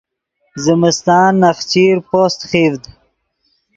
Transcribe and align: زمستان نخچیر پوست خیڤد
زمستان 0.63 1.31
نخچیر 1.43 1.95
پوست 2.07 2.39
خیڤد 2.49 2.83